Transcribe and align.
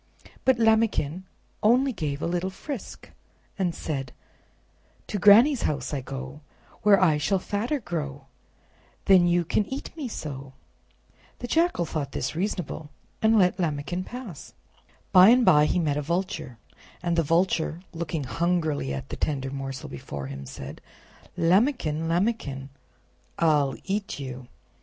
But 0.45 0.57
Lambikin 0.57 1.25
only 1.61 1.93
gave 1.93 2.23
a 2.23 2.25
little 2.25 2.49
frisk 2.49 3.11
and 3.59 3.75
said: 3.75 4.13
"To 5.05 5.19
Granny's 5.19 5.61
house 5.61 5.93
I 5.93 6.01
go, 6.01 6.41
Where 6.81 6.99
I 6.99 7.19
shall 7.19 7.37
fatter 7.37 7.79
grow, 7.79 8.25
Then 9.05 9.27
you 9.27 9.45
can 9.45 9.63
eat 9.71 9.95
me 9.95 10.07
so." 10.07 10.53
The 11.37 11.45
Jackal 11.47 11.85
thought 11.85 12.13
this 12.13 12.35
reasonable, 12.35 12.89
and 13.21 13.37
let 13.37 13.59
Lambikin 13.59 14.03
pass. 14.03 14.55
By 15.11 15.29
and 15.29 15.45
by 15.45 15.67
he 15.67 15.77
met 15.77 15.97
a 15.97 16.01
Vulture, 16.01 16.57
and 17.03 17.15
the 17.15 17.21
Vulture, 17.21 17.79
looking 17.93 18.23
hungrily 18.23 18.91
at 18.95 19.09
the 19.09 19.15
tender 19.15 19.51
morsel 19.51 19.87
before 19.87 20.25
him, 20.25 20.47
said: 20.47 20.81
"Lambikin! 21.37 22.07
Lambikin! 22.07 22.69
I'll 23.37 23.75
EAT 23.83 24.17
YOU!" 24.19 24.47